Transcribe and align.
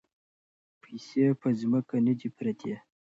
پیسې 0.81 1.23
په 1.41 1.47
ځمکه 1.59 1.95
نه 2.05 2.13
دي 2.19 2.29
پرتې. 2.37 2.73